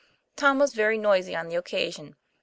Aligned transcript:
Tom 0.35 0.57
was 0.57 0.73
very 0.73 0.97
noisy 0.97 1.35
on 1.35 1.47
the 1.49 1.55
occasion. 1.55 2.15